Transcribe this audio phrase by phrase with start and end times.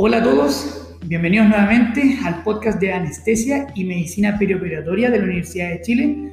[0.00, 5.70] Hola a todos, bienvenidos nuevamente al podcast de Anestesia y Medicina Perioperatoria de la Universidad
[5.70, 6.32] de Chile.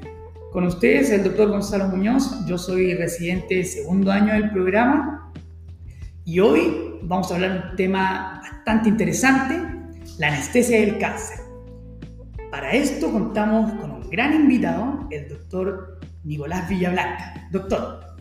[0.52, 5.34] Con ustedes el doctor Gonzalo Muñoz, yo soy residente de segundo año del programa
[6.26, 9.56] y hoy vamos a hablar de un tema bastante interesante,
[10.20, 11.40] la anestesia del cáncer.
[12.52, 17.48] Para esto contamos con un gran invitado, el doctor Nicolás Villablanca.
[17.52, 18.15] Doctor,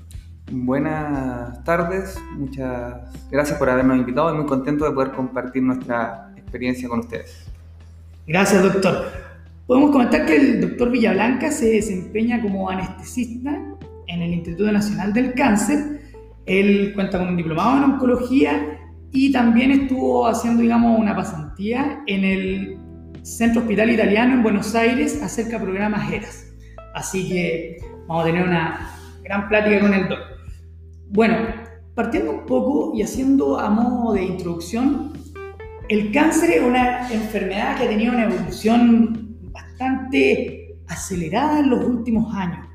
[0.50, 6.86] Buenas tardes, muchas gracias por habernos invitado y muy contento de poder compartir nuestra experiencia
[6.86, 7.46] con ustedes.
[8.26, 9.10] Gracias, doctor.
[9.66, 13.58] Podemos comentar que el doctor Villablanca se desempeña como anestesista
[14.06, 16.02] en el Instituto Nacional del Cáncer.
[16.44, 18.78] Él cuenta con un diplomado en oncología
[19.12, 22.78] y también estuvo haciendo, digamos, una pasantía en el
[23.22, 26.52] Centro Hospital Italiano en Buenos Aires acerca de programas ERAS.
[26.94, 28.90] Así que vamos a tener una
[29.22, 30.33] gran plática con el doctor.
[31.14, 31.36] Bueno,
[31.94, 35.12] partiendo un poco y haciendo a modo de introducción,
[35.88, 42.34] el cáncer es una enfermedad que ha tenido una evolución bastante acelerada en los últimos
[42.34, 42.66] años.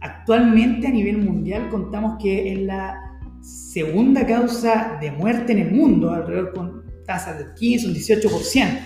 [0.00, 6.10] Actualmente a nivel mundial contamos que es la segunda causa de muerte en el mundo,
[6.10, 8.80] alrededor con tasas del 15 o 18%.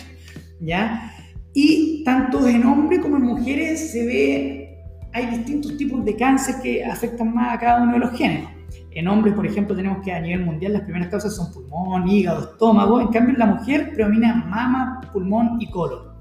[0.60, 1.12] ¿ya?
[1.52, 4.78] Y tanto en hombres como en mujeres se ve,
[5.12, 8.51] hay distintos tipos de cáncer que afectan más a cada uno de los géneros.
[8.94, 12.52] En hombres, por ejemplo, tenemos que a nivel mundial las primeras causas son pulmón, hígado,
[12.52, 13.00] estómago.
[13.00, 16.12] En cambio, en la mujer predomina mama, pulmón y colon.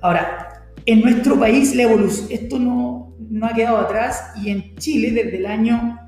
[0.00, 5.10] Ahora, en nuestro país la evolución, esto no, no ha quedado atrás y en Chile
[5.10, 5.98] desde el año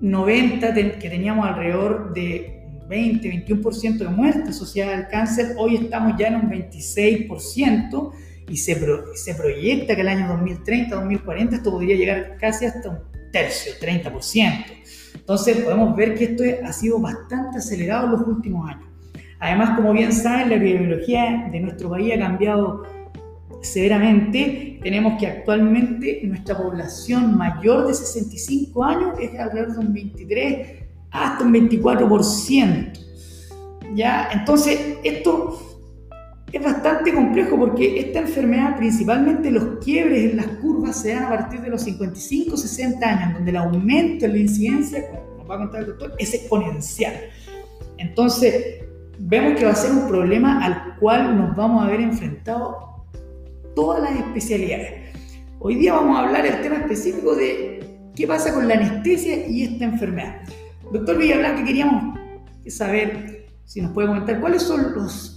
[0.00, 2.54] 90, que teníamos alrededor de
[2.88, 8.12] 20, 21% de muerte asociada al cáncer, hoy estamos ya en un 26%
[8.48, 8.78] y se,
[9.14, 12.98] se proyecta que el año 2030, 2040 esto podría llegar casi hasta un
[13.32, 14.64] tercio, 30%.
[15.24, 18.84] Entonces podemos ver que esto ha sido bastante acelerado en los últimos años.
[19.40, 22.82] Además, como bien saben, la epidemiología de nuestro país ha cambiado
[23.62, 24.78] severamente.
[24.82, 30.68] Tenemos que actualmente nuestra población mayor de 65 años es alrededor de un 23
[31.10, 32.92] hasta un 24%.
[33.94, 34.28] ¿Ya?
[34.30, 35.73] Entonces, esto
[36.54, 41.28] es bastante complejo porque esta enfermedad, principalmente los quiebres en las curvas, se dan a
[41.30, 45.56] partir de los 55, 60 años, donde el aumento en la incidencia, como nos va
[45.56, 47.12] a contar el doctor, es exponencial.
[47.98, 48.84] Entonces,
[49.18, 53.04] vemos que va a ser un problema al cual nos vamos a ver enfrentado
[53.74, 55.12] todas las especialidades.
[55.58, 57.80] Hoy día vamos a hablar el tema específico de
[58.14, 60.42] qué pasa con la anestesia y esta enfermedad.
[60.92, 62.16] Doctor Villablanca, queríamos
[62.68, 65.33] saber si nos puede comentar cuáles son los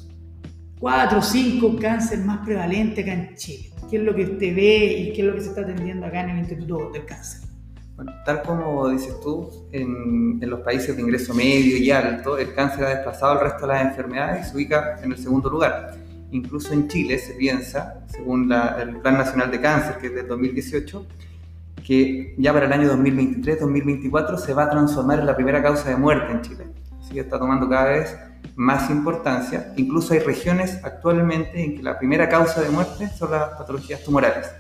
[0.80, 3.72] cuatro o cinco cánceres más prevalentes acá en Chile.
[3.90, 6.22] ¿Qué es lo que usted ve y qué es lo que se está atendiendo acá
[6.22, 7.48] en el Instituto del Cáncer?
[7.96, 12.54] Bueno, tal como dices tú, en, en, los países de ingreso medio y alto, el
[12.54, 15.96] cáncer ha desplazado al resto de las enfermedades y se ubica en el segundo lugar.
[16.30, 20.28] Incluso en Chile se piensa, según la, el Plan Nacional de Cáncer, que es del
[20.28, 21.08] 2018,
[21.88, 25.96] que ya para el año 2023-2024 se va a transformar en la primera causa de
[25.96, 26.66] muerte en Chile.
[27.00, 28.16] Así que está tomando cada vez
[28.58, 29.72] más importancia.
[29.78, 34.52] Incluso hay regiones actualmente en que la primera causa de muerte son las patologías tumorales.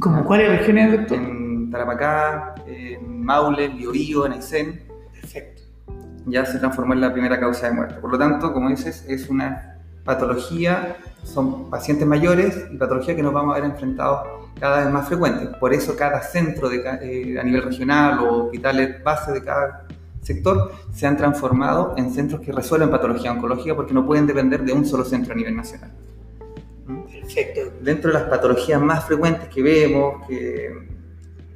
[0.00, 1.18] ¿Cómo cuáles regiones, doctor?
[1.18, 4.82] En Tarapacá, en Maule, Biobío, en Aysén.
[5.12, 5.62] Perfecto.
[6.24, 7.96] Ya se transformó en la primera causa de muerte.
[8.00, 13.34] Por lo tanto, como dices, es una patología, son pacientes mayores y patología que nos
[13.34, 14.26] vamos a ver enfrentados
[14.58, 15.48] cada vez más frecuentes.
[15.58, 19.86] Por eso cada centro de, eh, a nivel regional o hospitales base de cada
[20.26, 24.72] sector se han transformado en centros que resuelven patología oncológica porque no pueden depender de
[24.72, 25.92] un solo centro a nivel nacional.
[27.10, 27.60] Perfecto.
[27.80, 30.88] Dentro de las patologías más frecuentes que vemos, que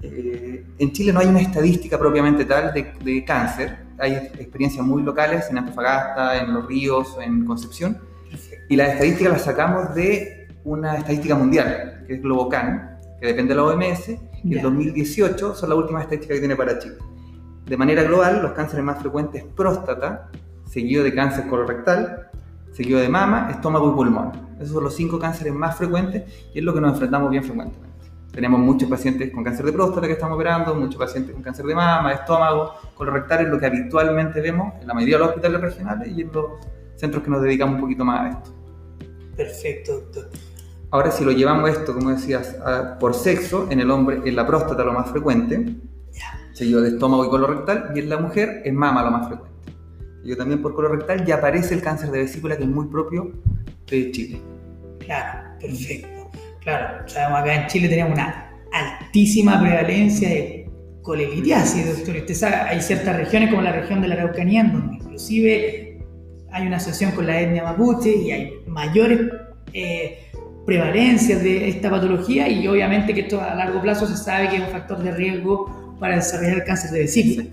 [0.03, 5.03] eh, en Chile no hay una estadística propiamente tal de, de, cáncer, hay experiencias muy
[5.03, 7.99] locales en Antofagasta, en Los Ríos, en Concepción,
[8.31, 8.65] Perfecto.
[8.69, 13.61] y las estadísticas las sacamos de una estadística mundial, que es Globocan, que depende de
[13.61, 14.09] la OMS,
[14.43, 16.97] y el 2018 son las últimas estadísticas que tiene para Chile.
[17.67, 20.29] De manera global, los cánceres más frecuentes próstata,
[20.67, 22.31] seguido de cáncer colorectal,
[22.73, 24.33] seguido de mama, estómago y pulmón.
[24.59, 26.25] Esos son los cinco cánceres más frecuentes
[26.55, 27.91] y es lo que nos enfrentamos bien frecuentemente.
[28.33, 31.75] Tenemos muchos pacientes con cáncer de próstata que estamos operando, muchos pacientes con cáncer de
[31.75, 36.09] mama, estómago, colorectal, es lo que habitualmente vemos en la mayoría de los hospitales regionales
[36.17, 36.45] y en los
[36.95, 38.55] centros que nos dedicamos un poquito más a esto.
[39.37, 40.31] Perfecto, doctor.
[40.93, 44.47] Ahora, si lo llevamos esto, como decías, a, por sexo, en el hombre, en la
[44.47, 45.77] próstata lo más frecuente,
[46.61, 49.73] seguido de estómago y colorectal, y en la mujer es mama lo más frecuente.
[50.19, 53.33] Seguido también por colorectal ya aparece el cáncer de vesícula, que es muy propio
[53.91, 54.43] de Chile.
[54.99, 56.31] Claro, perfecto.
[56.61, 60.71] Claro, sabemos acá en Chile tenemos una altísima prevalencia de
[61.01, 62.17] colelitiasis, doctor.
[62.17, 66.05] Usted sabe, hay ciertas regiones como la región de la Araucanía, donde inclusive
[66.53, 69.19] hay una asociación con la etnia mapuche y hay mayores
[69.73, 70.31] eh,
[70.67, 74.63] prevalencias de esta patología y obviamente que esto a largo plazo se sabe que es
[74.63, 77.47] un factor de riesgo para desarrollar el cáncer de vesícula.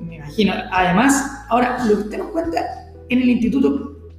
[0.00, 0.54] Me imagino.
[0.72, 2.58] Además, ahora, lo que usted nos cuenta
[3.08, 4.10] en el instituto,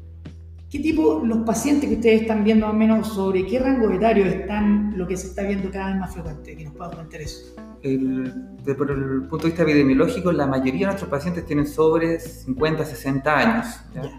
[0.69, 4.25] ¿qué tipo los pacientes que ustedes están viendo más o menos sobre qué rango etario
[4.25, 6.55] están lo que se está viendo cada vez más frecuente?
[6.55, 7.55] Que nos pueda comentar eso.
[7.81, 8.31] El,
[8.77, 13.37] por el punto de vista epidemiológico, la mayoría de nuestros pacientes tienen sobre 50, 60
[13.37, 13.67] años,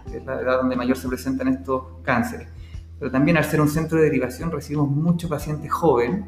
[0.09, 2.47] que es la edad donde mayor se presentan estos cánceres.
[2.99, 6.25] Pero también al ser un centro de derivación recibimos muchos pacientes jóvenes,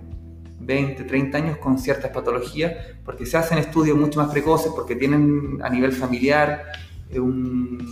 [0.70, 2.74] 20, 30 años con ciertas patologías,
[3.04, 6.64] porque se hacen estudios mucho más precoces, porque tienen a nivel familiar
[7.10, 7.20] eh,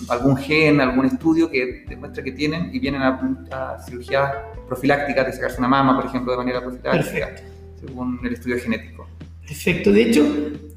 [0.10, 4.32] algún gen, algún estudio que demuestra que tienen y vienen a, cirugías
[4.68, 7.36] profilácticas de sacarse una mama, por ejemplo, de manera profiláctica,
[7.80, 9.08] según el estudio genético.
[9.48, 9.92] Perfecto.
[9.92, 10.24] De hecho,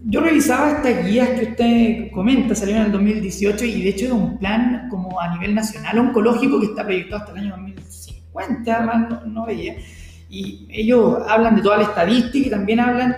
[0.06, 4.12] yo revisaba estas guías que usted comenta, salieron en el 2018 y de hecho es
[4.12, 9.26] un plan como a nivel nacional oncológico que está proyectado hasta el año 2050, más
[9.26, 9.74] no, veía.
[10.30, 13.16] Y ellos hablan de toda la estadística y también hablan,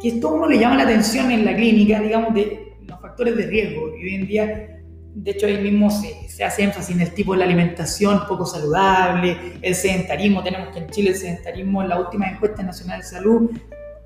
[0.00, 3.46] que esto uno le llama la atención en la clínica, digamos, de los factores de
[3.46, 3.94] riesgo.
[3.96, 4.80] Y hoy en día,
[5.14, 8.46] de hecho, ahí mismo se, se hace énfasis en el tipo de la alimentación poco
[8.46, 10.42] saludable, el sedentarismo.
[10.42, 13.50] Tenemos que en Chile el sedentarismo, en la última encuesta nacional de salud,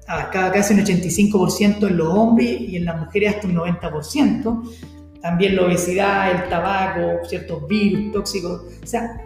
[0.08, 4.74] abarcaba casi un 85% en los hombres y en las mujeres hasta un 90%.
[5.20, 8.62] También la obesidad, el tabaco, ciertos virus tóxicos.
[8.82, 9.20] O sea,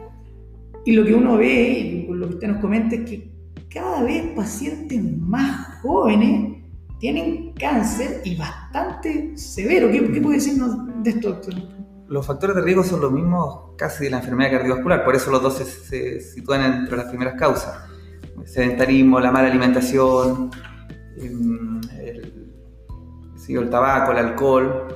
[0.87, 3.31] y lo que uno ve, y lo que usted nos comenta, es que
[3.69, 6.63] cada vez pacientes más jóvenes
[6.99, 9.91] tienen cáncer y bastante severo.
[9.91, 11.55] ¿Qué, puede decirnos de esto, doctor?
[12.09, 15.43] Los factores de riesgo son los mismos casi de la enfermedad cardiovascular, por eso los
[15.43, 17.77] dos se, sitúan entre las primeras causas.
[18.41, 20.51] El sedentarismo, la mala alimentación,
[21.17, 21.81] Em,
[23.49, 24.96] el tabaco, el alcohol,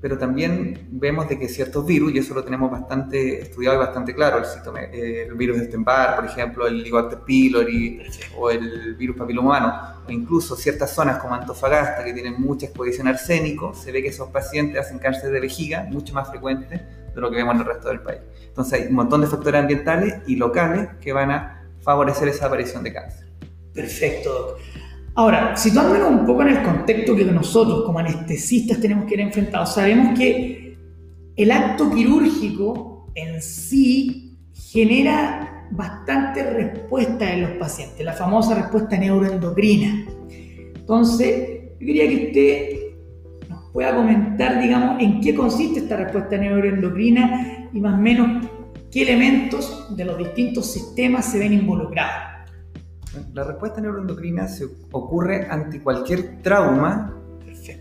[0.00, 4.14] pero también vemos de que ciertos virus, y eso lo tenemos bastante estudiado y bastante
[4.14, 8.02] claro, el, el virus de Stenbar, por ejemplo, el Helicobacter pylori
[8.36, 13.08] o el virus papiloma humano, o incluso ciertas zonas como Antofagasta que tienen mucha exposición
[13.08, 16.80] a arsénico, se ve que esos pacientes hacen cáncer de vejiga mucho más frecuente
[17.14, 18.20] de lo que vemos en el resto del país.
[18.46, 22.82] Entonces hay un montón de factores ambientales y locales que van a favorecer esa aparición
[22.84, 23.28] de cáncer.
[23.74, 24.56] Perfecto.
[25.18, 29.74] Ahora, situándonos un poco en el contexto que nosotros como anestesistas tenemos que ir enfrentados,
[29.74, 30.78] sabemos que
[31.34, 40.06] el acto quirúrgico en sí genera bastante respuesta en los pacientes, la famosa respuesta neuroendocrina.
[40.76, 47.70] Entonces, yo quería que usted nos pueda comentar, digamos, en qué consiste esta respuesta neuroendocrina
[47.72, 48.46] y más o menos
[48.92, 52.37] qué elementos de los distintos sistemas se ven involucrados.
[53.32, 57.14] La respuesta neuroendocrina se ocurre ante cualquier trauma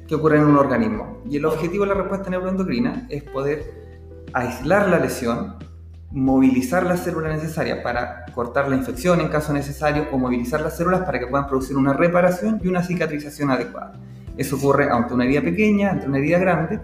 [0.07, 1.21] que ocurre en un organismo.
[1.29, 5.55] Y el objetivo de la respuesta neuroendocrina es poder aislar la lesión,
[6.11, 11.01] movilizar las células necesarias para cortar la infección en caso necesario o movilizar las células
[11.01, 13.93] para que puedan producir una reparación y una cicatrización adecuada.
[14.37, 16.79] Eso ocurre ante una herida pequeña, ante una herida grande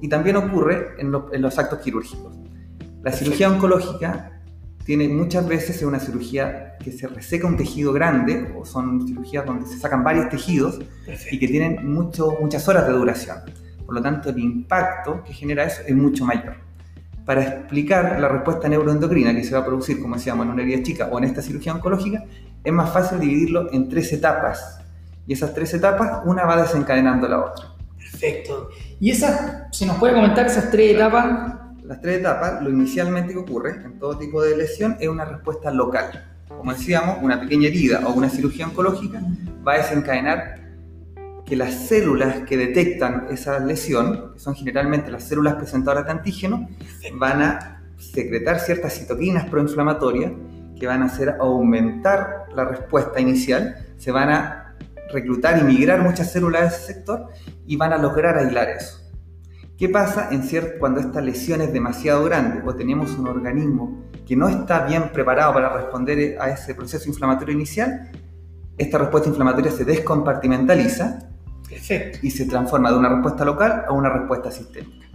[0.00, 2.36] y también ocurre en, en los actos quirúrgicos.
[3.02, 4.39] La cirugía oncológica
[4.84, 9.66] tiene muchas veces una cirugía que se reseca un tejido grande, o son cirugías donde
[9.66, 10.80] se sacan varios tejidos
[11.30, 13.38] y que tienen mucho, muchas horas de duración.
[13.84, 16.54] Por lo tanto, el impacto que genera eso es mucho mayor.
[17.24, 20.82] Para explicar la respuesta neuroendocrina que se va a producir, como decíamos, en una herida
[20.82, 22.24] chica o en esta cirugía oncológica,
[22.64, 24.80] es más fácil dividirlo en tres etapas.
[25.26, 27.66] Y esas tres etapas, una va desencadenando la otra.
[27.96, 28.70] Perfecto.
[28.98, 31.59] ¿Y esas, si nos puede comentar esas tres etapas,
[31.90, 35.72] las tres etapas, lo inicialmente que ocurre en todo tipo de lesión es una respuesta
[35.72, 36.24] local.
[36.46, 39.20] Como decíamos, una pequeña herida o una cirugía oncológica
[39.66, 40.70] va a desencadenar
[41.44, 46.68] que las células que detectan esa lesión, que son generalmente las células presentadoras de antígeno,
[47.14, 50.30] van a secretar ciertas citoquinas proinflamatorias
[50.78, 54.76] que van a hacer aumentar la respuesta inicial, se van a
[55.12, 57.30] reclutar y migrar muchas células de ese sector
[57.66, 58.99] y van a lograr aislar eso.
[59.80, 64.36] ¿Qué pasa en cierto, cuando esta lesión es demasiado grande o tenemos un organismo que
[64.36, 68.10] no está bien preparado para responder a ese proceso inflamatorio inicial?
[68.76, 71.30] Esta respuesta inflamatoria se descompartimentaliza
[72.20, 75.06] y se transforma de una respuesta local a una respuesta sistémica.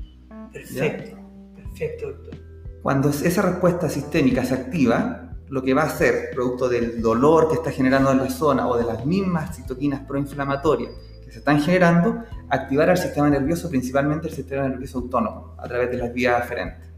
[0.51, 1.15] Perfecto,
[1.55, 2.33] perfecto, doctor.
[2.81, 7.53] Cuando esa respuesta sistémica se activa, lo que va a hacer, producto del dolor que
[7.53, 10.91] está generando en la zona o de las mismas citoquinas proinflamatorias
[11.35, 15.97] se están generando, activar al sistema nervioso, principalmente el sistema nervioso autónomo, a través de
[15.97, 16.93] las vías aferentes.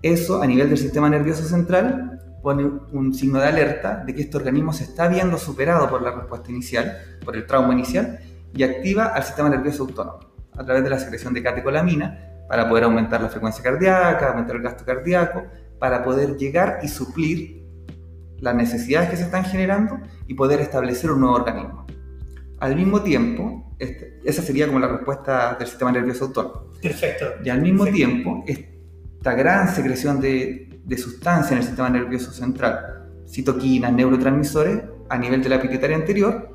[0.00, 2.62] Eso, a nivel del sistema nervioso central, pone
[2.92, 6.52] un signo de alerta de que este organismo se está viendo superado por la respuesta
[6.52, 8.20] inicial, por el trauma inicial,
[8.54, 10.20] y activa al sistema nervioso autónomo,
[10.56, 14.62] a través de la secreción de catecolamina, para poder aumentar la frecuencia cardíaca, aumentar el
[14.62, 15.42] gasto cardíaco,
[15.80, 17.66] para poder llegar y suplir
[18.38, 19.98] las necesidades que se están generando
[20.28, 21.88] y poder establecer un nuevo organismo.
[22.60, 26.72] Al mismo tiempo, este, esa sería como la respuesta del sistema nervioso autónomo.
[26.82, 27.26] Perfecto.
[27.44, 33.08] Y al mismo tiempo, esta gran secreción de, de sustancia en el sistema nervioso central,
[33.28, 36.50] citoquinas, neurotransmisores, a nivel de la pituitaria anterior,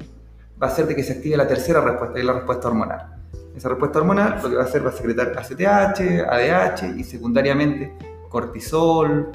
[0.62, 3.14] va a hacer de que se active la tercera respuesta, que es la respuesta hormonal.
[3.56, 7.94] Esa respuesta hormonal lo que va a hacer va a secretar ACTH, ADH y secundariamente
[8.28, 9.32] cortisol,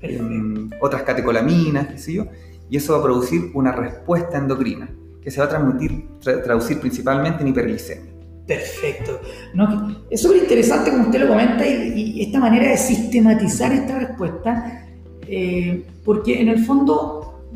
[0.00, 2.26] em, otras catecolaminas, qué sé yo,
[2.70, 4.88] y eso va a producir una respuesta endocrina
[5.22, 8.12] que se va a transmitir, traducir principalmente en hiperglicemia.
[8.46, 9.20] Perfecto.
[9.54, 14.84] No, es súper interesante como usted lo comenta y, esta manera de sistematizar esta respuesta,
[15.26, 17.46] eh, porque en el fondo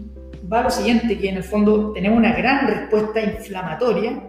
[0.51, 4.23] va lo siguiente, que en el fondo tenemos una gran respuesta inflamatoria,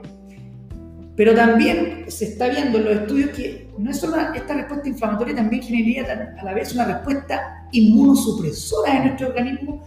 [1.16, 5.36] pero también se está viendo en los estudios que no es solo esta respuesta inflamatoria,
[5.36, 9.84] también generaría a la vez una respuesta inmunosupresora en nuestro organismo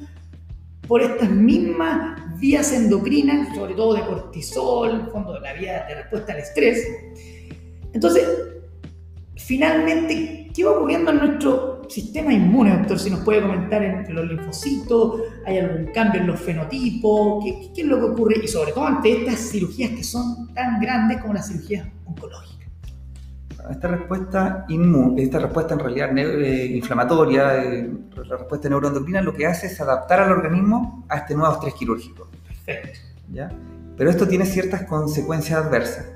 [0.90, 6.32] por estas mismas vías endocrinas, sobre todo de cortisol, en fondo la vía de respuesta
[6.32, 6.85] al estrés.
[7.92, 8.28] Entonces,
[9.37, 12.99] finalmente, ¿qué va ocurriendo en nuestro sistema inmune, doctor?
[12.99, 17.44] Si nos puede comentar entre los linfocitos, ¿hay algún cambio en los fenotipos?
[17.44, 18.40] ¿Qué, qué es lo que ocurre?
[18.42, 22.60] Y sobre todo ante estas cirugías que son tan grandes como las cirugías oncológicas.
[23.69, 27.90] Esta respuesta inmune, esta respuesta en realidad eh, inflamatoria, eh,
[28.26, 32.29] la respuesta neuroendocrina, lo que hace es adaptar al organismo a este nuevo estrés quirúrgico.
[32.64, 33.00] Perfecto.
[33.33, 33.50] ¿ya?
[33.97, 36.07] Pero esto tiene ciertas consecuencias adversas.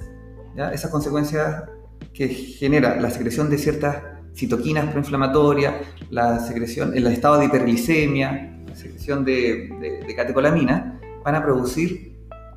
[0.57, 0.73] ¿ya?
[0.73, 1.65] Esas consecuencias
[2.13, 3.97] que genera la secreción de ciertas
[4.35, 5.75] citoquinas proinflamatorias,
[6.11, 12.14] la secreción, el estado de hiperglicemia, la secreción de, de catecolamina, van a producir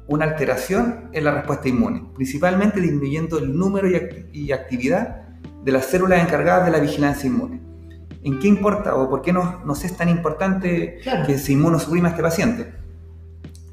[0.07, 3.87] una alteración en la respuesta inmune, principalmente disminuyendo el número
[4.31, 5.27] y, actividad
[5.63, 7.61] de las células encargadas de la vigilancia inmune.
[8.23, 12.23] ¿En qué importa o por qué nos, es tan importante que se inmunosuprima a este
[12.23, 12.73] paciente?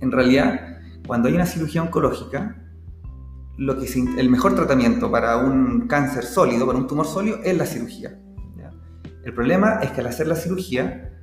[0.00, 2.56] En realidad, cuando hay una cirugía oncológica,
[3.56, 3.86] lo que
[4.18, 8.18] el mejor tratamiento para un cáncer sólido, para un tumor sólido, es la cirugía.
[9.24, 11.13] El problema es que al hacer la cirugía,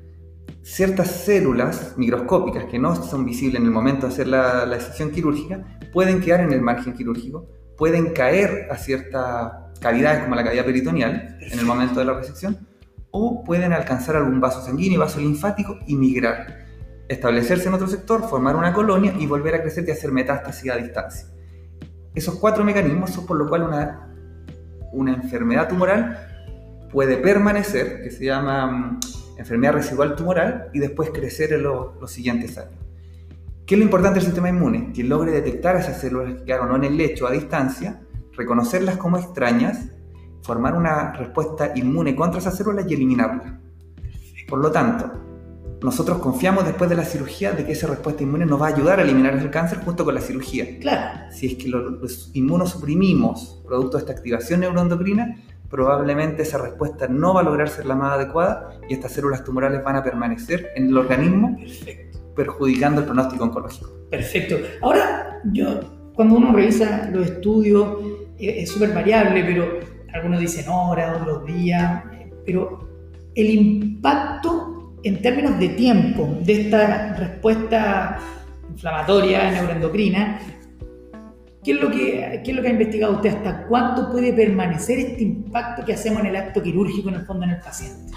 [0.64, 4.78] ciertas células microscópicas que no son visibles en el momento de hacer la, la
[5.14, 10.66] quirúrgica pueden quedar en el margen quirúrgico, pueden caer a ciertas cavidades como la cavidad
[10.66, 12.68] peritoneal en el momento de la resección
[13.10, 16.66] o pueden alcanzar algún vaso sanguíneo y vaso linfático y migrar,
[17.10, 20.78] establecerse en otro sector, formar una colonia y volver a crecer y hacer metástasis a
[20.78, 21.28] distancia.
[22.16, 24.14] Esos cuatro mecanismos son por lo cual una,
[24.94, 26.28] una enfermedad tumoral
[26.92, 29.00] puede permanecer, que se llama
[29.42, 32.80] enfermedad residual tumoral y después crecer en los siguientes años.
[33.66, 34.92] ¿Qué es lo importante del sistema inmune?
[34.94, 38.02] Que logre detectar esas células que quedaron en el lecho a distancia,
[38.34, 39.88] reconocerlas como extrañas,
[40.42, 43.54] formar una respuesta inmune contra esas células y eliminarlas.
[44.48, 45.12] Por lo tanto,
[45.82, 49.00] nosotros confiamos después de la cirugía de que esa respuesta inmune nos va a ayudar
[49.00, 50.78] a eliminar el cáncer junto con la cirugía.
[50.80, 51.32] Claro.
[51.32, 55.38] Si es que los inmunosuprimimos producto de esta activación neuroendocrina,
[55.72, 59.84] probablemente esa respuesta no va a lograr ser la más adecuada y estas células tumorales
[59.84, 61.58] van a permanecer en el organismo
[62.36, 63.90] perjudicando el pronóstico oncológico.
[64.10, 64.58] Perfecto.
[64.82, 65.80] Ahora, yo,
[66.14, 67.98] cuando uno revisa los estudios,
[68.38, 69.80] es súper variable, pero
[70.14, 72.04] algunos dicen horas, otros días,
[72.46, 72.90] pero
[73.34, 78.20] el impacto en términos de tiempo de esta respuesta
[78.70, 80.40] inflamatoria neuroendocrina
[81.64, 83.36] ¿Qué es, lo que, ¿Qué es lo que ha investigado usted?
[83.36, 87.44] ¿Hasta cuánto puede permanecer este impacto que hacemos en el acto quirúrgico en el fondo
[87.44, 88.12] en el paciente?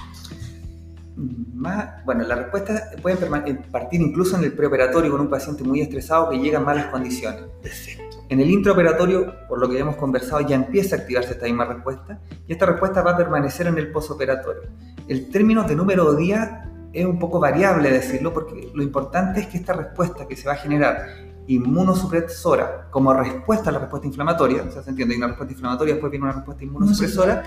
[1.16, 5.82] Más, bueno, la respuesta puede eh, partir incluso en el preoperatorio con un paciente muy
[5.82, 7.42] estresado que llega en malas condiciones.
[7.62, 8.24] Perfecto.
[8.30, 12.18] En el intraoperatorio, por lo que hemos conversado, ya empieza a activarse esta misma respuesta
[12.48, 14.70] y esta respuesta va a permanecer en el posoperatorio.
[15.06, 16.50] El término de número de días
[16.94, 20.54] es un poco variable decirlo porque lo importante es que esta respuesta que se va
[20.54, 25.28] a generar inmunosupresora como respuesta a la respuesta inflamatoria, o sea, se entiende, hay una
[25.28, 27.44] respuesta inflamatoria, después viene una respuesta inmunosupresora,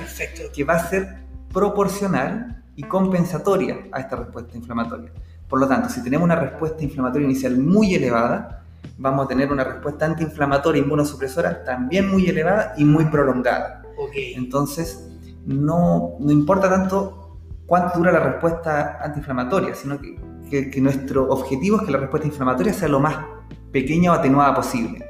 [0.53, 5.11] que va a ser proporcional y compensatoria a esta respuesta inflamatoria.
[5.49, 8.63] Por lo tanto, si tenemos una respuesta inflamatoria inicial muy elevada,
[8.97, 13.83] vamos a tener una respuesta antiinflamatoria inmunosupresora también muy elevada y muy prolongada.
[14.13, 15.09] Entonces,
[15.45, 21.77] no, no importa tanto cuánto dura la respuesta antiinflamatoria, sino que, que, que nuestro objetivo
[21.77, 23.37] es que la respuesta inflamatoria sea lo más
[23.79, 25.05] pequeña o atenuada posible.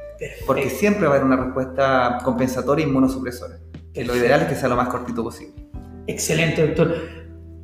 [0.46, 3.60] Porque siempre va a haber una respuesta compensatoria e inmunosupresora.
[3.94, 5.54] Que lo ideal es que sea lo más cortito posible.
[6.08, 6.96] Excelente, doctor.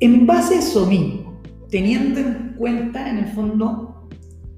[0.00, 4.08] En base a eso mismo, teniendo en cuenta en el fondo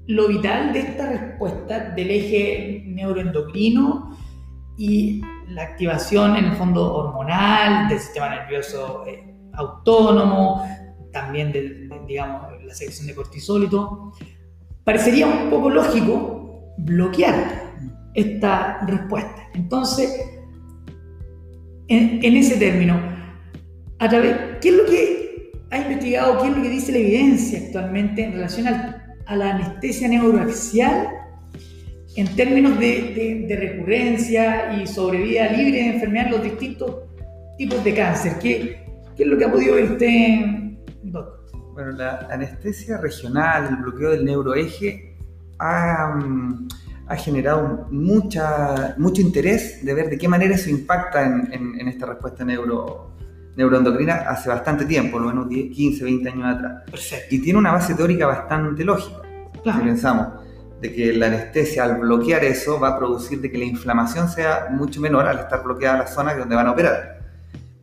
[0.07, 4.17] lo vital de esta respuesta del eje neuroendocrino
[4.77, 10.63] y la activación en el fondo hormonal del sistema nervioso eh, autónomo,
[11.11, 14.13] también de, digamos, la secreción de cortisol y todo,
[14.87, 17.73] parecería un poco lógico bloquear
[18.13, 19.49] esta respuesta.
[19.53, 20.17] Entonces,
[21.89, 22.97] en, ese término,
[23.99, 27.59] a través, ¿qué es lo que ha investigado, qué es lo que dice la evidencia
[27.65, 31.09] actualmente en relación a la anestesia neuroaxial
[32.15, 36.95] en términos de, recurrencia y sobrevida libre de enfermedad en los distintos
[37.57, 38.39] tipos de cáncer.
[38.39, 38.85] ¿Qué,
[39.17, 40.56] es lo que ha podido ver usted?
[41.77, 45.15] Bueno, la anestesia regional, el bloqueo del neuroeje,
[45.59, 46.67] ha, mm,
[47.05, 52.07] ha generado mucha, mucho interés de ver de qué manera eso impacta en, en, esta
[52.07, 53.11] respuesta neuro,
[53.55, 56.81] neuroendocrina hace bastante tiempo, lo menos 15, 20 años atrás.
[56.89, 57.35] Perfecto.
[57.35, 59.21] Y tiene una base teórica bastante lógica.
[59.63, 60.29] Si pensamos,
[60.81, 64.69] de que la anestesia al bloquear eso va a producir de que la inflamación sea
[64.71, 67.16] mucho menor al estar bloqueada la zona donde van a operar.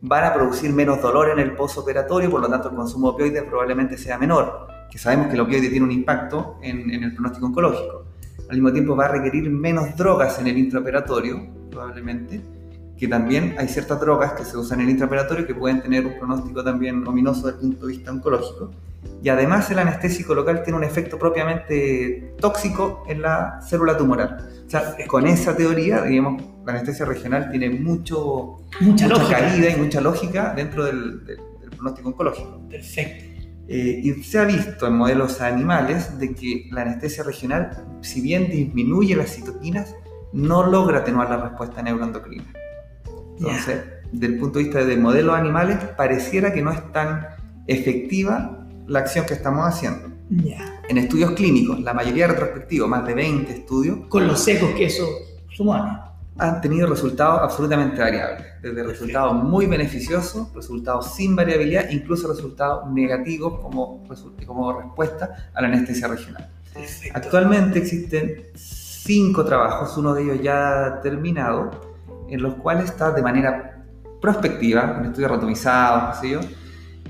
[0.07, 3.43] Van a producir menos dolor en el postoperatorio, por lo tanto el consumo de opioides
[3.43, 7.47] probablemente sea menor, que sabemos que el opioide tiene un impacto en, en el pronóstico
[7.47, 8.03] oncológico.
[8.47, 12.39] Al mismo tiempo va a requerir menos drogas en el intraoperatorio, probablemente,
[12.95, 16.19] que también hay ciertas drogas que se usan en el intraoperatorio que pueden tener un
[16.19, 18.69] pronóstico también ominoso desde el punto de vista oncológico.
[19.21, 24.49] Y además el anestésico local tiene un efecto propiamente tóxico en la célula tumoral.
[24.65, 29.39] O sea, con esa teoría, digamos, la anestesia regional tiene mucho, mucha, lógica.
[29.39, 31.39] caída y mucha lógica dentro del, del,
[31.71, 32.61] pronóstico oncológico.
[32.69, 33.35] Perfecto.
[33.67, 38.49] Eh, y se ha visto en modelos animales de que la anestesia regional, si bien
[38.49, 39.95] disminuye las citoquinas,
[40.33, 42.45] no logra atenuar la respuesta neuroendocrina.
[43.39, 47.27] Entonces, desde el punto de vista de modelos animales, pareciera que no es tan
[47.67, 48.54] efectiva
[48.87, 50.09] la acción que estamos haciendo.
[50.89, 53.99] En estudios clínicos, la mayoría retrospectivos, más de 20 estudios.
[54.09, 55.07] Con los secos que eso
[55.49, 55.99] supone.
[56.37, 63.61] Han tenido resultados absolutamente variables, desde resultados muy beneficiosos, resultados sin variabilidad, incluso resultados negativos
[63.61, 64.03] como,
[64.45, 66.49] como respuesta a la anestesia regional.
[67.13, 71.71] Actualmente existen cinco trabajos, uno de ellos ya terminado,
[72.27, 73.85] en los cuales está de manera
[74.19, 76.41] prospectiva, un estudio randomizado, sé yo,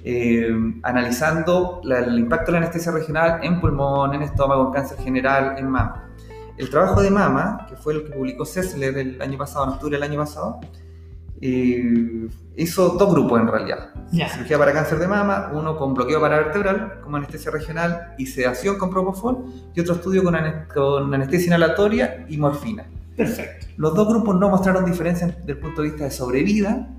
[0.07, 5.55] eh, analizando el impacto de la anestesia regional en pulmón, en estómago, en cáncer general,
[5.57, 6.11] en mama.
[6.57, 9.95] El trabajo de mama, que fue el que publicó Cessler el año pasado, en octubre
[9.95, 10.59] del año pasado,
[11.41, 13.89] eh, hizo dos grupos en realidad.
[14.11, 18.91] Cirugía para cáncer de mama, uno con bloqueo paravertebral como anestesia regional y sedación con
[18.91, 22.85] propofol, y otro estudio con, anestesia inhalatoria y morfina.
[23.17, 23.65] Perfecto.
[23.77, 26.89] Los dos grupos no mostraron diferencia desde el punto de vista de sobrevida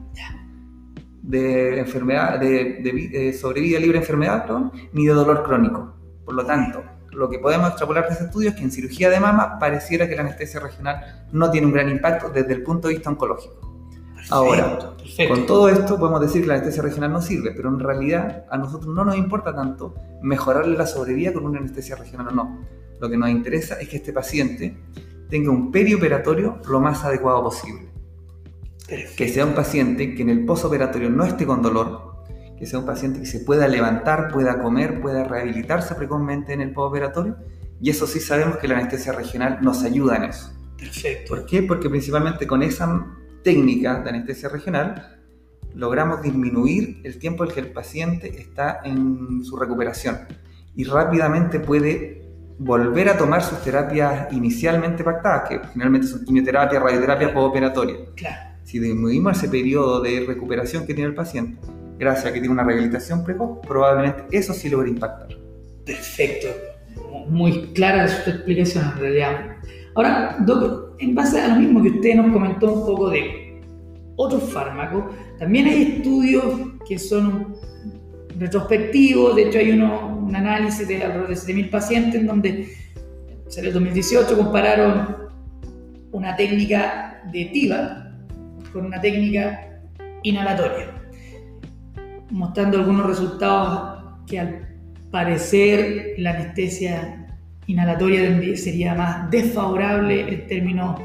[1.26, 4.46] de enfermedad, de, sobrevida libre de enfermedad,
[4.92, 5.92] ni de dolor crónico.
[6.24, 9.18] Por lo tanto, lo que podemos extrapolar de ese estudio es que en cirugía de
[9.18, 12.94] mama pareciera que la anestesia regional no tiene un gran impacto desde el punto de
[12.94, 13.54] vista oncológico.
[14.30, 14.96] Ahora,
[15.28, 18.58] con todo esto podemos decir que la anestesia regional no sirve, pero en realidad a
[18.58, 22.66] nosotros no nos importa tanto mejorarle la sobrevida con una anestesia regional o no.
[23.00, 24.76] Lo que nos interesa es que este paciente
[25.28, 27.95] tenga un perioperatorio lo más adecuado posible
[28.87, 32.25] que sea un paciente que en el posoperatorio no esté con dolor,
[32.59, 36.72] que sea un paciente que se pueda levantar, pueda comer, pueda rehabilitarse precozmente en el
[36.72, 37.37] posoperatorio.
[37.81, 40.53] Y eso sí sabemos que la anestesia regional nos ayuda en eso.
[40.79, 41.35] Perfecto.
[41.35, 41.62] ¿Por qué?
[41.62, 43.07] Porque principalmente con esa
[43.42, 45.20] técnica de anestesia regional
[45.75, 50.20] logramos disminuir el tiempo en que el paciente está en su recuperación
[50.75, 52.22] y rápidamente puede
[52.59, 57.96] volver a tomar sus terapias inicialmente pactadas, que generalmente son quimioterapia, radioterapia, postoperatoria.
[58.14, 61.57] Claro si disminuimos ese periodo de recuperación que tiene el paciente,
[61.98, 65.29] gracias a que tiene una rehabilitación precoz, probablemente eso sí logra impactar.
[65.85, 66.48] Perfecto.
[67.29, 69.57] Muy clara su explicación en realidad.
[69.94, 73.62] Ahora, doctor, en base a lo mismo que usted nos comentó un poco de
[74.16, 76.44] otros fármacos, también hay estudios
[76.88, 77.55] que son
[78.37, 82.68] retrospectivos, de hecho hay uno, un análisis de alrededor de 7.000 pacientes en donde
[83.57, 85.16] en el 2018 compararon
[86.11, 88.05] una técnica de TIVA,
[88.76, 89.80] con una técnica
[90.22, 91.02] inhalatoria,
[92.30, 94.68] mostrando algunos resultados que al
[95.10, 97.26] parecer la anestesia
[97.66, 101.00] inhalatoria sería más desfavorable en términos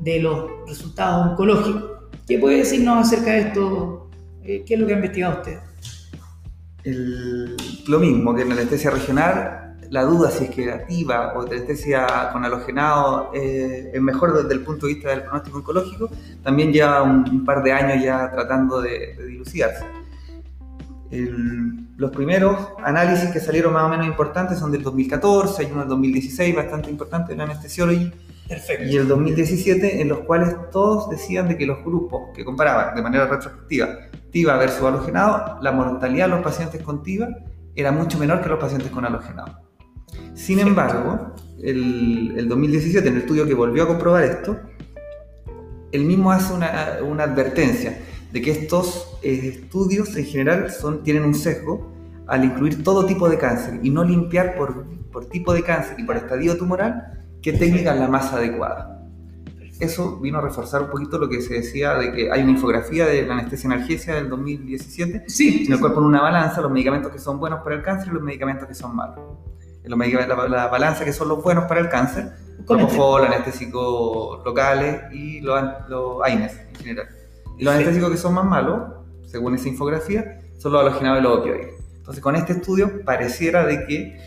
[0.00, 1.82] de los resultados oncológicos.
[2.28, 4.08] ¿Qué puede decirnos acerca de esto?
[4.44, 5.58] Eh, ¿Qué es lo que ha investigado usted?
[7.88, 12.30] lo mismo que en la anestesia regional, la duda si es que activa o anestesia
[12.32, 16.10] con halogenado eh, es mejor desde el punto de vista del pronóstico oncológico,
[16.42, 19.84] también lleva un, par de años ya tratando de, dilucidarse.
[21.96, 25.88] los primeros análisis que salieron más o menos importantes son del 2014, hay uno del
[25.88, 28.12] 2016 bastante importante en la anestesiología,
[28.48, 28.84] Perfecto.
[28.84, 33.02] y el 2017 en los cuales todos decían de que los grupos que comparaban de
[33.02, 33.88] manera retrospectiva
[34.30, 37.28] TIVA versus halogenado, la mortalidad de los pacientes con TIVA
[37.74, 39.65] era mucho menor que los pacientes con halogenado.
[40.34, 44.58] Sin embargo, el, el 2017, en el estudio que volvió a comprobar esto,
[45.92, 47.98] él mismo hace una, una advertencia
[48.32, 51.92] de que estos eh, estudios en general son, tienen un sesgo
[52.26, 56.04] al incluir todo tipo de cáncer y no limpiar por, por tipo de cáncer y
[56.04, 58.92] por estadio tumoral qué técnica es la más adecuada.
[59.78, 63.06] Eso vino a reforzar un poquito lo que se decía de que hay una infografía
[63.06, 67.12] de la anestesia analgesia del 2017 Sí, en el cual pone una balanza los medicamentos
[67.12, 69.18] que son buenos para el cáncer y los medicamentos que son malos.
[69.86, 72.32] Los la, la balanza que son los buenos para el cáncer,
[72.64, 72.92] Comente.
[72.92, 77.08] propofol, anestésicos locales y los, los AINES en general.
[77.58, 77.80] Y los Sí.
[77.80, 78.82] anestésicos que son más malos,
[79.26, 81.74] según esa infografía, son los halogenados y los opioides.
[81.96, 84.18] Entonces, con este estudio pareciera de que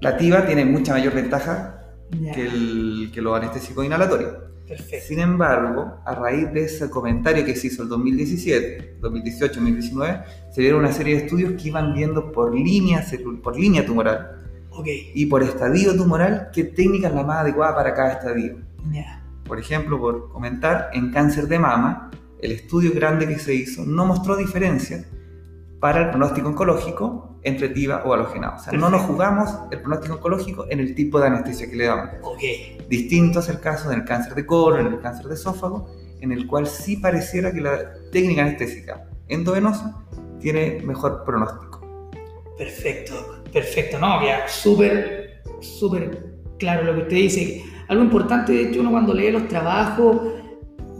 [0.00, 1.78] la TIVA tiene mucha mayor ventaja
[2.20, 4.34] Ya, que, el- que los anestésicos inhalatorios.
[4.68, 5.06] Perfecto.
[5.06, 10.60] Sin embargo, a raíz de ese comentario que se hizo el 2017, 2018, 2019, se
[10.60, 13.04] dieron una serie de estudios que iban viendo por línea,
[13.42, 14.41] por línea tumoral
[14.74, 14.86] Ok.
[15.14, 18.58] y por estadio tumoral qué técnica es la más adecuada para cada estadio.
[18.90, 19.22] Ya.
[19.44, 24.06] Por ejemplo, por comentar, en cáncer de mama, el estudio grande que se hizo no
[24.06, 25.04] mostró diferencia
[25.80, 28.56] para el pronóstico oncológico entre TIVA o halogenado.
[28.56, 29.12] O sea, no nos Perfecto.
[29.12, 32.10] jugamos el pronóstico oncológico en el tipo de anestesia que le damos.
[32.22, 32.40] Ok.
[32.88, 35.88] Distinto es el caso del cáncer de colon, en el cáncer de esófago,
[36.20, 40.04] en el cual sí pareciera que la técnica anestésica endovenosa
[40.40, 41.80] tiene mejor pronóstico.
[42.56, 43.98] Perfecto, perfecto.
[43.98, 47.64] No, queda súper, súper claro lo que usted dice.
[47.88, 50.16] Algo importante, de hecho, uno cuando lee los trabajos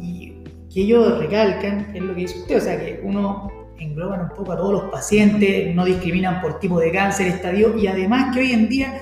[0.01, 0.35] y
[0.73, 4.53] que ellos recalcan, es lo que dice usted, o sea, que uno engloban un poco
[4.53, 8.53] a todos los pacientes, no discriminan por tipo de cáncer, estadio, y además que hoy
[8.53, 9.01] en día,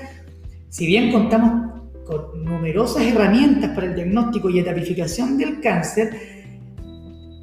[0.69, 1.71] si bien contamos
[2.05, 6.41] con numerosas herramientas para el diagnóstico y etapificación del cáncer,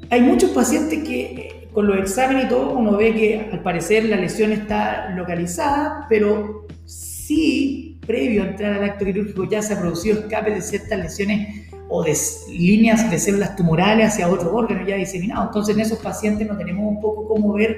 [0.09, 4.17] hay muchos pacientes que con los exámenes y todo uno ve que al parecer la
[4.17, 10.19] lesión está localizada, pero sí, previo a entrar al acto quirúrgico ya se ha producido
[10.19, 12.17] escape de ciertas lesiones o de
[12.49, 15.45] líneas de células tumorales hacia otro órgano ya diseminado.
[15.45, 17.77] Entonces en esos pacientes no tenemos un poco cómo ver,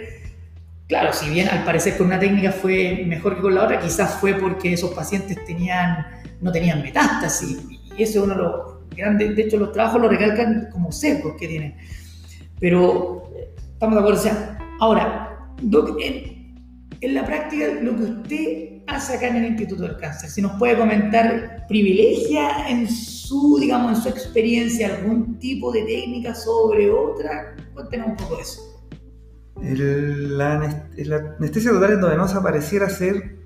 [0.88, 4.16] claro, si bien al parecer con una técnica fue mejor que con la otra, quizás
[4.16, 6.08] fue porque esos pacientes tenían,
[6.42, 7.60] no tenían metástasis.
[7.96, 11.36] Y eso es uno de los grandes, de hecho los trabajos lo recalcan como sesgos
[11.40, 11.76] que tienen.
[12.60, 13.21] Pero
[13.82, 14.20] estamos de acuerdo.
[14.20, 19.82] O sea, ahora, Doc, en, la práctica, lo que usted hace acá en el Instituto
[19.82, 25.72] del Cáncer, si nos puede comentar, ¿privilegia en su, digamos, en su experiencia algún tipo
[25.72, 27.56] de técnica sobre otra?
[27.74, 28.62] Cuéntenos un poco de eso.
[30.38, 33.40] La, anest- la anestesia total endovenosa pareciera ser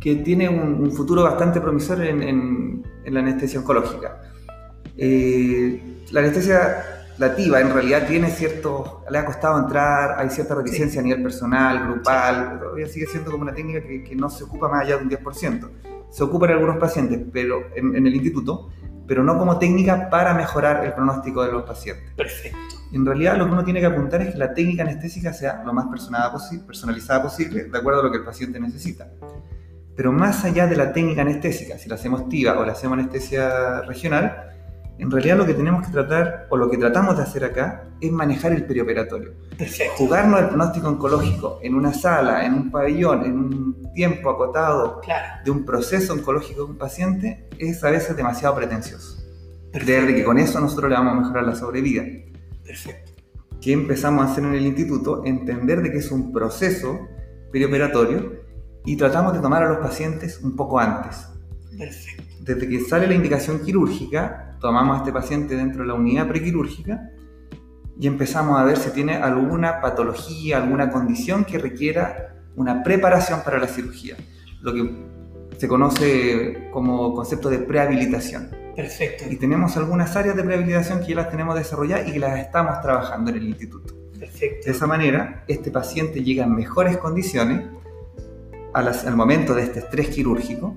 [0.00, 4.20] que tiene un, futuro bastante promisor en la anestesia oncológica.
[4.98, 11.00] Eh, la anestesia lativa en realidad tiene cierto, le ha costado entrar, hay cierta reticencia
[11.00, 14.68] a nivel personal, grupal, todavía sigue siendo como una técnica que, que no se ocupa
[14.68, 15.68] más allá de un 10%.
[16.10, 18.70] Se ocupa en algunos pacientes, pero en, en el instituto,
[19.06, 22.12] pero no como técnica para mejorar el pronóstico de los pacientes.
[22.16, 22.58] Perfecto.
[22.92, 25.72] En realidad lo que uno tiene que apuntar es que la técnica anestésica sea lo
[25.74, 29.08] más posi- personalizada posible, de acuerdo a lo que el paciente necesita.
[29.96, 33.80] Pero más allá de la técnica anestésica, si la hacemos TIVA o la hacemos anestesia
[33.82, 34.57] regional,
[34.98, 38.10] en realidad lo que tenemos que tratar, o lo que tratamos de hacer acá, es
[38.10, 39.32] manejar el perioperatorio.
[39.56, 39.94] Perfecto.
[39.96, 45.42] Jugarnos el pronóstico oncológico en una sala, en un pabellón, en un tiempo acotado Claro.
[45.44, 49.16] de un proceso oncológico de un paciente, es a veces demasiado pretencioso.
[49.72, 50.16] Creer de Perfecto.
[50.16, 52.02] que con eso nosotros le vamos a mejorar la sobrevida.
[52.64, 53.12] Perfecto.
[53.60, 55.22] ¿Qué empezamos a hacer en el instituto?
[55.24, 57.06] Entender de que es un proceso
[57.52, 58.42] perioperatorio
[58.84, 61.26] y tratamos de tomar a los pacientes un poco antes.
[61.76, 62.22] Perfecto.
[62.40, 67.10] Desde que sale la indicación quirúrgica, tomamos a este paciente dentro de la unidad prequirúrgica
[67.98, 73.58] y empezamos a ver si tiene alguna patología, alguna condición que requiera una preparación para
[73.58, 74.16] la cirugía,
[74.60, 74.90] lo que
[75.56, 78.50] se conoce como concepto de prehabilitación.
[78.76, 79.24] Perfecto.
[79.28, 82.80] Y tenemos algunas áreas de prehabilitación que ya las tenemos desarrolladas y que las estamos
[82.80, 83.92] trabajando en el instituto.
[84.18, 84.66] Perfecto.
[84.66, 87.62] De esa manera, este paciente llega en mejores condiciones
[88.72, 90.76] a las- al momento de este estrés quirúrgico.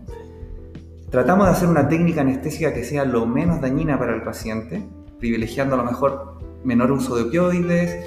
[1.11, 4.81] Tratamos de hacer una técnica anestésica que sea lo menos dañina para el paciente,
[5.19, 8.05] privilegiando a lo mejor menor uso de opioides,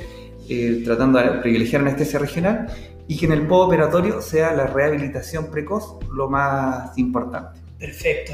[0.49, 2.67] eh, tratando de privilegiar anestesia regional
[3.07, 7.61] y que en el postoperatorio sea la rehabilitación precoz lo más importante.
[7.79, 8.33] Perfecto.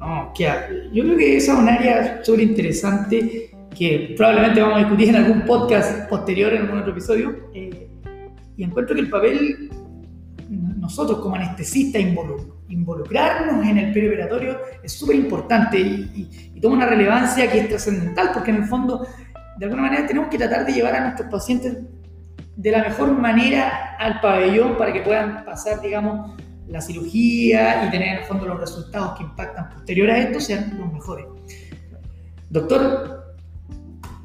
[0.00, 4.80] No, queda- yo creo que esa es un área súper interesante que probablemente vamos a
[4.80, 7.36] discutir en algún podcast posterior, en algún otro episodio.
[7.54, 7.84] eh,
[8.56, 9.70] y encuentro que el papel,
[10.88, 12.00] nosotros como anestesistas
[12.70, 18.50] involucrarnos en el perioperatorio es súper importante y, toma una relevancia que es trascendental porque
[18.50, 19.06] en el fondo,
[19.58, 21.76] de alguna manera, tenemos que tratar de llevar a nuestros pacientes
[22.56, 26.32] de la mejor manera al pabellón para que puedan pasar, digamos,
[26.66, 30.74] la cirugía y tener en el fondo los resultados que impactan posterior a esto sean
[30.78, 31.26] los mejores.
[32.48, 33.36] Doctor,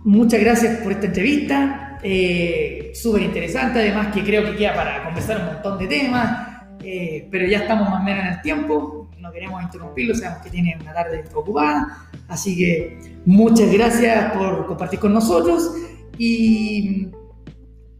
[0.05, 5.41] muchas gracias por esta entrevista, eh, súper interesante, además que creo que queda para conversar
[5.41, 6.52] un montón de temas,
[6.83, 10.49] eh, pero ya estamos más o menos en el tiempo, no queremos interrumpirlo, sabemos que
[10.49, 15.71] tiene una tarde ocupada, así que muchas gracias por compartir con nosotros
[16.17, 17.09] y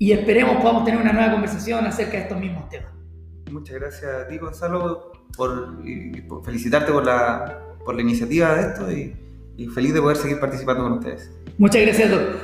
[0.04, 2.91] y esperemos podamos tener una nueva conversación acerca de estos mismos temas.
[3.50, 5.82] Muchas gracias a ti, Gonzalo, por,
[6.43, 9.15] felicitarte por la, por la iniciativa de esto y,
[9.69, 11.32] feliz de poder seguir participando con ustedes.
[11.58, 12.36] Muchas gracias, doctor.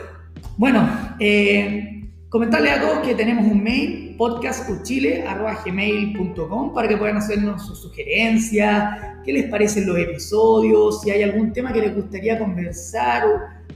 [0.56, 0.88] Bueno,
[1.20, 9.00] eh, comentarles a todos que tenemos un mail, podcastuchile.gmail.com para que puedan hacernos sus sugerencias,
[9.24, 13.24] qué les parecen los episodios, si hay algún tema que les gustaría conversar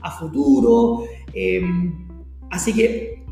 [0.02, 1.04] a futuro.
[1.32, 1.62] Eh,
[2.50, 3.24] así que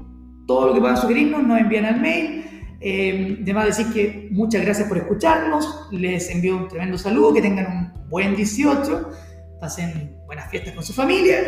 [0.47, 2.47] todo lo que puedan sugerirnos nos envían al mail.
[2.81, 7.67] Eh, además decir que muchas gracias por escucharnos, les envío un tremendo saludo, que tengan
[7.67, 9.11] un buen 18,
[9.61, 11.41] pasen buenas fiestas con su familia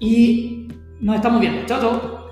[0.00, 0.66] y
[1.00, 1.64] nos estamos viendo.
[1.66, 2.25] Chao, chao.